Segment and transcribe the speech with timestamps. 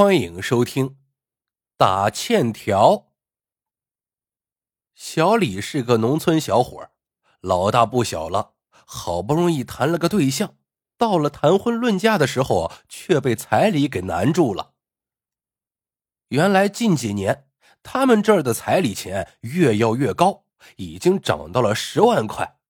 [0.00, 0.90] 欢迎收听
[1.76, 2.92] 《打欠条》。
[4.94, 6.90] 小李是个农村小伙，
[7.40, 10.54] 老大不小了，好不容易谈了个对象，
[10.96, 14.74] 到了谈婚论嫁的时候，却被彩礼给难住了。
[16.28, 17.48] 原来近几年
[17.82, 20.44] 他们这儿的彩礼钱越要越高，
[20.76, 22.60] 已经涨到了十万块。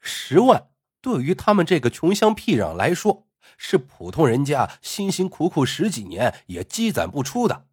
[0.00, 0.70] 十万
[1.00, 3.27] 对于他们这个穷乡僻壤来说，
[3.58, 7.66] 是普通人家辛辛苦苦十几年也积攒不出的。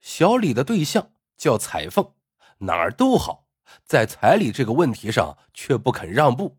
[0.00, 2.12] 小李的对象叫彩凤，
[2.58, 3.48] 哪儿都好，
[3.84, 6.58] 在彩礼这个问题上却不肯让步。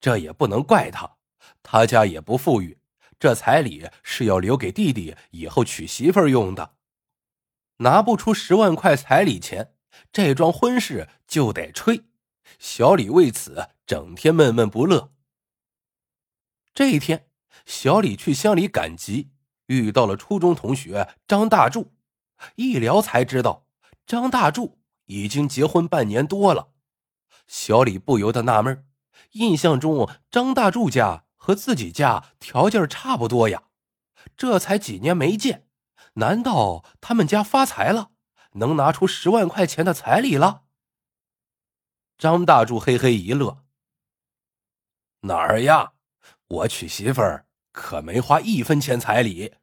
[0.00, 1.18] 这也不能怪他，
[1.62, 2.78] 他家也不富裕，
[3.18, 6.74] 这彩礼是要留给弟弟以后娶媳妇用的。
[7.76, 9.74] 拿不出十万块彩礼钱，
[10.10, 12.04] 这桩婚事就得吹。
[12.58, 15.12] 小李为此整天闷闷不乐。
[16.72, 17.28] 这一天，
[17.66, 19.32] 小李去乡里赶集，
[19.66, 21.92] 遇到了初中同学张大柱。
[22.54, 23.66] 一聊才知道，
[24.06, 26.72] 张大柱已经结婚半年多了。
[27.46, 28.86] 小李不由得纳闷
[29.32, 33.64] 印象中张大柱家和自己家条件差不多呀，
[34.36, 35.66] 这才几年没见，
[36.14, 38.12] 难道他们家发财了，
[38.52, 40.62] 能拿出十万块钱的彩礼了？
[42.16, 43.64] 张大柱嘿嘿一乐
[45.22, 45.92] ：“哪儿呀？”
[46.50, 49.54] 我娶媳妇儿可没花一分钱彩礼。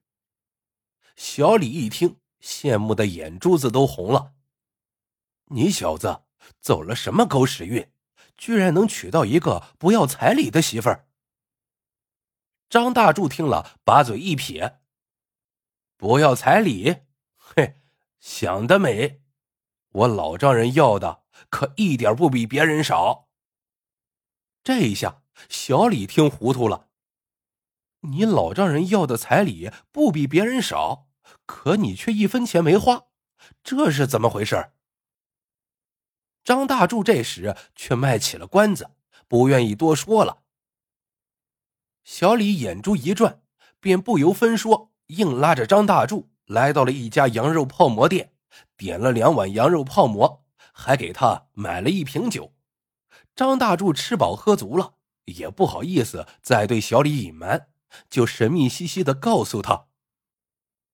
[1.18, 4.34] 小李一听，羡慕的眼珠子都红了。
[5.48, 6.24] 你小子
[6.62, 7.92] 走了什么狗屎运，
[8.38, 11.10] 居然能娶到一个不要彩礼的媳妇儿？
[12.70, 14.80] 张大柱听了，把嘴一撇
[15.98, 16.98] ：“不要彩礼？
[17.36, 17.82] 嘿，
[18.20, 19.22] 想得美！
[19.90, 23.28] 我老丈人要的可一点不比别人少。”
[24.64, 25.24] 这一下。
[25.50, 26.88] 小李听糊涂了，
[28.02, 31.08] 你老丈人要的彩礼不比别人少，
[31.46, 33.06] 可你却一分钱没花，
[33.64, 34.72] 这是怎么回事？
[36.44, 38.92] 张大柱这时却卖起了关子，
[39.28, 40.44] 不愿意多说了。
[42.04, 43.42] 小李眼珠一转，
[43.80, 48.34] 便不由分说，硬拉着张大柱来到了一家羊肉泡馍店，
[48.78, 52.54] 点了两碗羊肉泡馍，还给他买了一瓶酒。
[53.36, 54.97] 张大柱吃饱喝足了。
[55.28, 57.70] 也不好意思再对小李隐瞒，
[58.10, 59.88] 就神秘兮兮的告诉他：“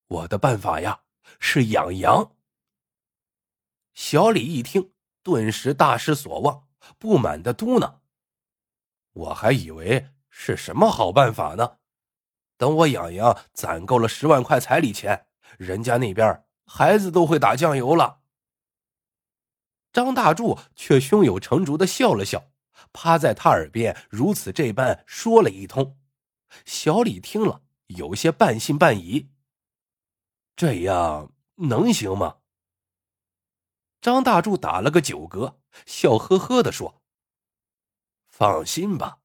[0.07, 1.01] 我的办法呀，
[1.39, 2.35] 是养羊。”
[3.93, 6.67] 小李一听，顿时大失所望，
[6.97, 7.99] 不满的嘟囔
[9.13, 11.77] ：“我还以为是什么好办法呢，
[12.57, 15.27] 等我养羊攒够了十万块彩礼钱，
[15.59, 18.21] 人家那边孩子都会打酱油了。”
[19.93, 22.52] 张大柱却胸有成竹的笑了笑。
[22.91, 25.97] 趴在他耳边如此这般说了一通，
[26.65, 29.29] 小李听了有些半信半疑。
[30.55, 32.37] 这样能行吗？
[34.01, 35.55] 张大柱打了个酒嗝，
[35.85, 37.01] 笑呵呵的说
[38.29, 39.19] ：“放心吧，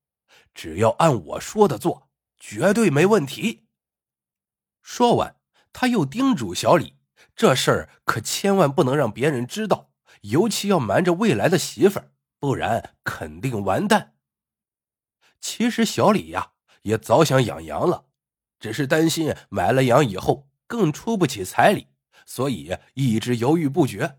[0.54, 2.08] 只要按我说的做，
[2.38, 3.66] 绝对没问题。”
[4.80, 5.36] 说完，
[5.72, 6.96] 他又叮嘱小李
[7.34, 9.90] ：“这事儿可千万不能让别人知道，
[10.22, 14.15] 尤其要瞒着未来的媳妇儿。”不然肯定完蛋。
[15.41, 18.06] 其实小李呀也早想养羊了，
[18.59, 21.88] 只是担心买了羊以后更出不起彩礼，
[22.26, 24.19] 所以一直犹豫不决。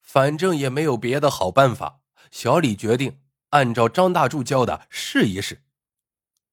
[0.00, 3.20] 反正也没有别的好办法，小李决定
[3.50, 5.64] 按照张大柱教的试一试。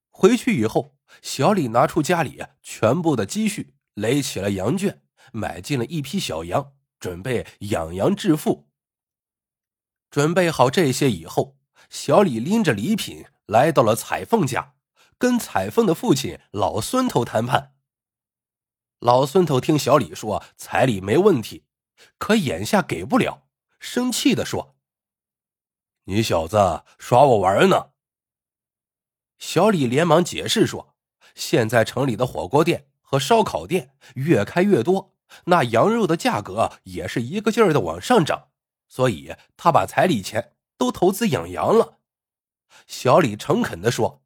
[0.10, 5.02] 回去以后，小李拿出家里全部的积蓄，垒起了羊圈，
[5.34, 8.71] 买进了一批小羊，准备养羊致富。
[10.12, 11.56] 准备好这些以后，
[11.90, 14.74] 小李拎着礼品来到了彩凤家，
[15.18, 17.74] 跟彩凤的父亲老孙头谈判。
[19.00, 21.64] 老孙头听小李说彩礼没问题，
[22.18, 23.48] 可眼下给不了，
[23.80, 24.76] 生气的说
[26.04, 27.92] ：“你小子耍我玩呢！”
[29.40, 30.94] 小李连忙解释说
[31.34, 35.16] ：“现在城里的火锅店和烧烤店越开越多，
[35.46, 38.50] 那羊肉的价格也是一个劲儿的往上涨。”
[38.92, 42.00] 所以，他把彩礼钱都投资养羊了。
[42.88, 44.22] 小李诚恳的说：“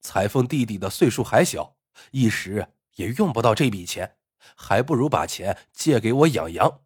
[0.00, 1.76] 彩凤弟弟的岁数还小，
[2.12, 4.16] 一时也用不到这笔钱，
[4.56, 6.80] 还不如把钱借给我养羊。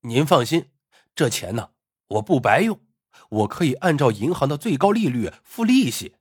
[0.00, 0.70] 您放心，
[1.14, 1.72] 这钱呢，
[2.06, 2.80] 我不白用，
[3.28, 6.16] 我可以按照银行的最高利率付利息。”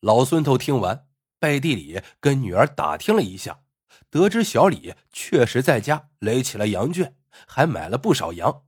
[0.00, 1.06] 老孙头听完，
[1.38, 3.64] 背地里跟女儿打听了一下，
[4.08, 7.17] 得知小李确实在家垒起了羊圈。
[7.46, 8.64] 还买了不少羊，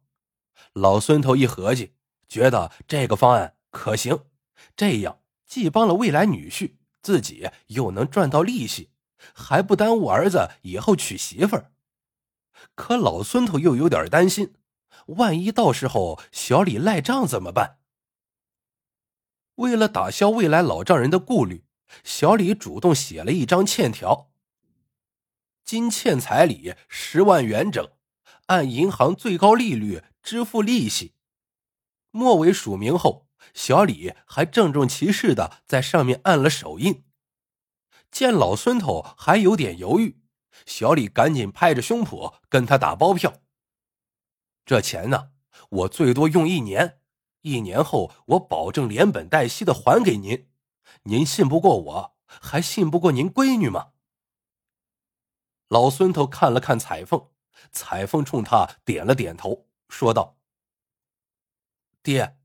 [0.72, 1.94] 老孙头一合计，
[2.28, 4.26] 觉得这个方案可行，
[4.76, 8.90] 这样既帮了未来女婿，自己又能赚到利息，
[9.34, 11.72] 还不耽误儿子以后娶媳妇儿。
[12.74, 14.54] 可老孙头又有点担心，
[15.06, 17.78] 万一到时候小李赖账怎么办？
[19.56, 21.64] 为了打消未来老丈人的顾虑，
[22.02, 24.30] 小李主动写了一张欠条：
[25.64, 27.90] 今欠彩礼十万元整，
[28.50, 31.14] 按银行最高利率支付利息。
[32.10, 37.04] 末尾署名后，小李还郑重其事的在上面按了手印。
[38.10, 40.20] 见老孙头还有点犹豫，
[40.66, 43.34] 小李赶紧拍着胸脯跟他打包票
[44.66, 45.30] ：“这钱呢，
[45.70, 46.98] 我最多用一年。”
[47.42, 50.50] 一年后，我保证连本带息的还给您。
[51.04, 53.92] 您信不过我，还信不过您闺女吗？
[55.68, 57.30] 老孙头看了看彩凤，
[57.72, 60.38] 彩凤冲他点了点头，说道
[62.02, 62.38] ：“爹，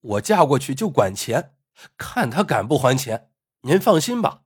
[0.00, 1.56] 我嫁过去就管钱，
[1.96, 3.30] 看他敢不还钱。
[3.62, 4.42] 您放心吧。”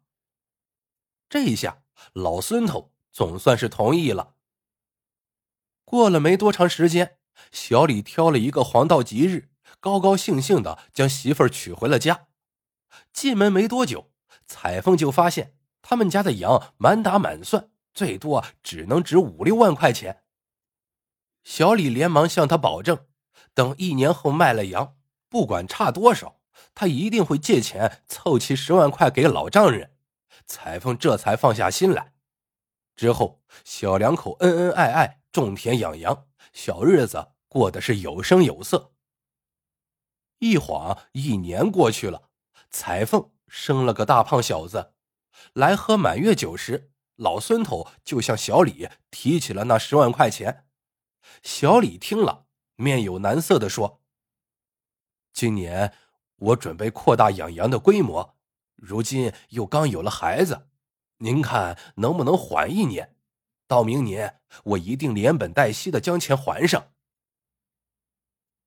[1.28, 1.82] 这一下，
[2.12, 4.34] 老孙头总算是同意了。
[5.84, 7.19] 过了没多长时间，
[7.52, 9.50] 小李挑了一个黄道吉日。
[9.81, 12.28] 高高兴兴的将媳妇儿娶回了家，
[13.12, 14.12] 进门没多久，
[14.46, 20.25] 彩凤就发现他们家的羊满打满算最多只能值五六万块钱。
[21.44, 23.06] 小李连忙向他保证，
[23.55, 24.96] 等一年后卖了羊，
[25.29, 26.41] 不管差多少，
[26.75, 29.96] 他一定会借钱凑齐十万块给老丈人。
[30.46, 32.14] 彩凤这才放下心来。
[32.96, 38.93] 之后，小两口恩恩爱爱，种田养羊，小日子过得是有声有色。
[40.38, 42.31] 一晃一年过去了，
[42.70, 44.93] 彩凤生了个大胖小子。
[45.52, 50.66] 来喝满月酒时，老孙头就向小李提起了那十万块钱。
[51.43, 52.46] 小李听了，
[52.76, 54.02] 面有难色的说
[55.32, 55.93] ：“今年
[56.37, 58.37] 我准备扩大养羊的规模，
[58.75, 60.69] 如今又刚有了孩子，
[61.19, 63.16] 您看能不能缓一年？
[63.66, 66.93] 到明年我一定连本带息的将钱还上。”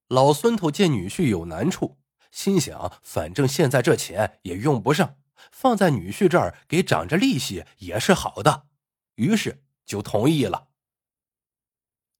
[0.07, 1.97] 老孙头见女婿有难处，
[2.31, 5.17] 心想：反正现在这钱也用不上，
[5.51, 8.67] 放在女婿这儿给涨着利息也是好的，
[9.15, 10.67] 于是就同意了。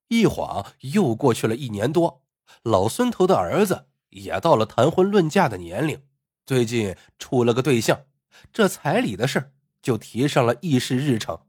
[0.08, 2.24] 一晃又过去了一年多，
[2.64, 6.04] 老孙头的儿子也到了谈婚论嫁的年龄，
[6.46, 8.06] 最近处了个对象，
[8.52, 11.46] 这彩礼的事就提上了议事日程。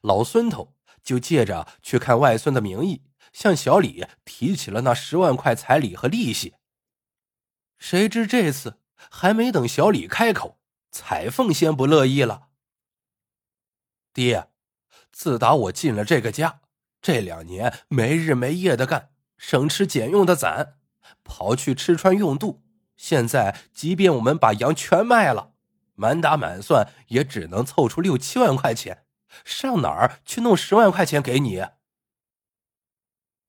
[0.00, 3.02] 老孙头就借着去看外孙的名义。
[3.30, 6.54] 向小李提起了那十万块彩礼和利息。
[7.78, 8.80] 谁知这次
[9.10, 10.57] 还没等小李开口，
[10.90, 12.48] 彩凤先不乐意了。
[14.12, 14.50] 爹，
[15.12, 16.60] 自打我进了这个家，
[17.00, 20.78] 这两年没日没夜的干，省吃俭用的攒，
[21.24, 22.64] 刨去吃穿用度，
[22.96, 25.52] 现在即便我们把羊全卖了，
[25.94, 29.06] 满打满算也只能凑出六七万块钱，
[29.44, 31.64] 上哪儿去弄十万块钱给你？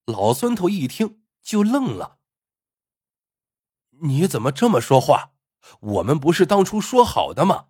[0.05, 2.17] 老孙头一听就愣了。
[4.01, 5.31] 你怎么这么说话？
[5.79, 7.67] 我们不是当初说好的吗？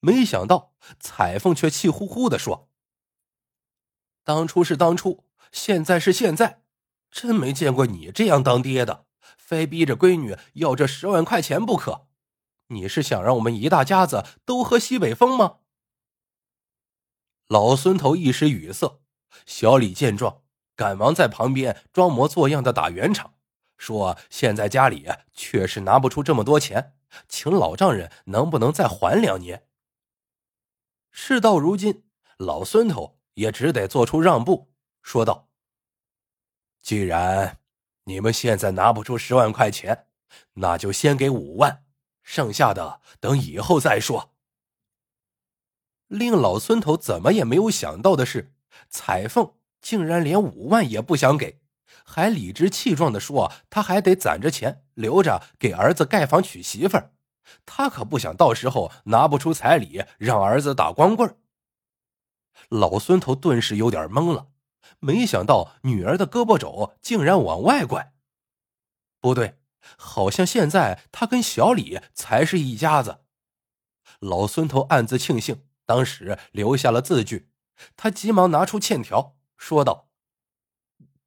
[0.00, 2.70] 没想到彩凤却气呼呼的说
[4.24, 6.62] ：“当初是当初，现在是现在，
[7.10, 9.06] 真没见过你这样当爹的，
[9.36, 12.08] 非逼着闺女要这十万块钱不可。
[12.68, 15.58] 你是想让我们一大家子都喝西北风吗？”
[17.48, 19.00] 老孙头一时语塞，
[19.44, 20.42] 小李见状。
[20.76, 23.34] 赶忙在旁边装模作样的打圆场，
[23.80, 26.92] 说：“现在家里确实拿不出这么多钱，
[27.30, 29.66] 请老丈人能不能再缓两年？”
[31.10, 32.04] 事到如今，
[32.36, 34.70] 老孙头也只得做出让步，
[35.02, 35.48] 说道
[36.82, 37.58] ：“既然
[38.04, 40.06] 你们现在拿不出十万块钱，
[40.52, 41.84] 那就先给五万，
[42.22, 44.34] 剩下的等以后再说。”
[46.06, 48.52] 令老孙头怎么也没有想到的是，
[48.90, 49.54] 彩凤。
[49.80, 51.59] 竟然连五万也不想给，
[52.12, 57.12] 还理直气壮的说他还得攒着钱留着给儿子盖房娶媳妇儿，
[57.64, 61.36] 他可不想到时候拿不出彩礼让儿子打光棍
[62.68, 64.48] 老孙头顿时有点懵了，
[64.98, 68.12] 没想到女儿的胳膊肘竟然往外拐，
[69.20, 69.60] 不对，
[69.96, 73.20] 好像现在他跟小李才是一家子。
[74.18, 77.50] 老孙头暗自庆幸当时留下了字据，
[77.96, 79.36] 他急忙拿出欠条。
[79.56, 80.09] 说道：“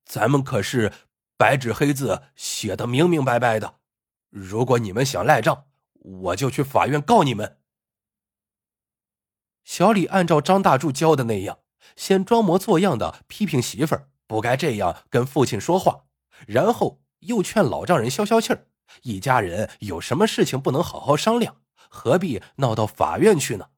[0.06, 0.94] 咱们可是
[1.38, 3.80] 白纸黑字写的明明白白的，
[4.30, 7.60] 如果你们想赖账，我就去法院告你们。”
[9.64, 11.60] 小李按照张大柱教的那样，
[11.96, 16.06] 先装模作样的批评媳妇儿不该这样跟父亲说话，
[16.46, 18.68] 然后又劝老丈人消消气儿，
[19.04, 23.70] 一家人有什么事情不能好好商量，何必闹到法院去呢？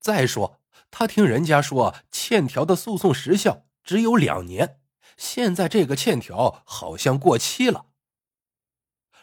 [0.00, 4.80] 再说，他听人家说欠条的诉讼时效只有两年，
[5.18, 7.86] 现在这个欠条好像过期了。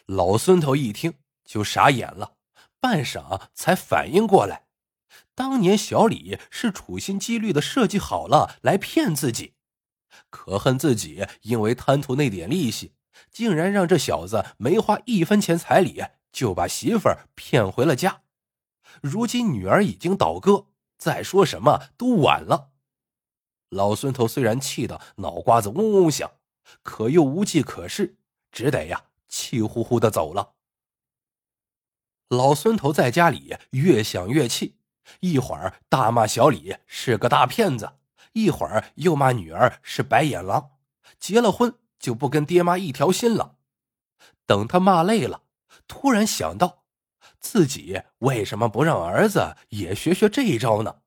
[0.06, 2.36] 老孙头一听就傻眼了，
[2.80, 4.68] 半晌才反应过来，
[5.34, 9.56] 当年小李是处心积虑的设计好了来骗自己，
[10.30, 12.94] 可恨自己因为贪图那点利息，
[13.32, 18.22] 竟然让这小子没花一分钱彩礼就把媳妇儿骗回了家。
[19.02, 22.74] 如今女儿已经倒戈，再说什么都晚了。
[23.70, 26.32] 老孙头虽然气得脑瓜子嗡嗡响，
[26.84, 28.18] 可又无计可施，
[28.52, 30.54] 只得呀气呼呼的走了。
[32.30, 34.78] 老孙头在家里越想越气，
[35.20, 37.94] 一会儿大骂小李是个大骗子，
[38.34, 40.72] 一会儿又骂女儿是白眼狼，
[41.20, 43.58] 结了婚就不跟爹妈一条心了。
[44.46, 45.44] 等他骂累了，
[45.88, 46.84] 突然想到。
[47.40, 51.02] 自己为什么不让儿子也学学这一招呢？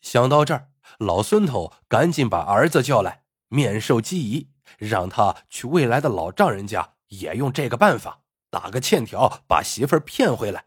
[0.00, 10.66] 想到这儿，老孙头赶紧把儿子叫来，面授机宜，让他去未来的老丈人家也用这个办法打个欠条，把媳妇儿骗回来。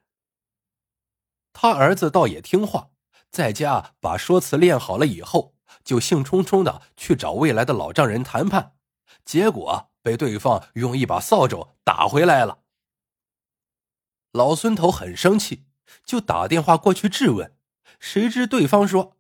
[1.52, 2.90] 他儿子倒也听话，
[3.30, 8.76] 在家把说辞练好了以后，就兴冲冲的去找未来的老丈人谈判，
[9.24, 12.60] 结果被对方用一把扫帚打回来了。
[14.32, 15.66] 老孙头很生气，
[16.04, 17.56] 就打电话过去质问，
[18.00, 19.16] 谁知对方说：“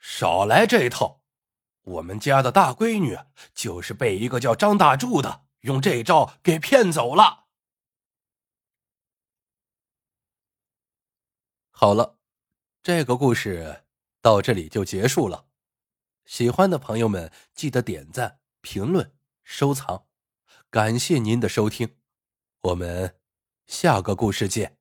[0.00, 1.22] 少来这一套，
[1.82, 3.16] 我们家的大闺女
[3.54, 7.44] 就是被一个叫张大柱的用这招给骗走了。”
[11.70, 12.18] 好了，
[12.82, 13.84] 这个故事
[14.20, 15.46] 到这里就结束了。
[16.24, 19.14] 喜欢的朋友们记得点赞、评论、
[19.44, 20.06] 收藏，
[20.68, 21.96] 感谢您的收听，
[22.60, 23.16] 我们。
[23.66, 24.79] 下个故事见。